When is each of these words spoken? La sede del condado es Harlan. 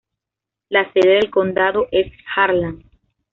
La 0.69 0.91
sede 0.93 1.17
del 1.17 1.29
condado 1.29 1.85
es 1.91 2.11
Harlan. 2.35 2.85